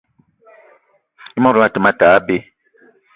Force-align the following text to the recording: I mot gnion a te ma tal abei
I 1.37 1.39
mot 1.41 1.55
gnion 1.55 1.67
a 1.67 1.71
te 1.73 1.79
ma 1.81 1.91
tal 1.99 2.13
abei 2.17 2.43